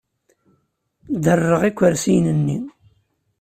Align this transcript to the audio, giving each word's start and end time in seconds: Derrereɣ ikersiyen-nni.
Derrereɣ 1.23 1.61
ikersiyen-nni. 1.69 2.57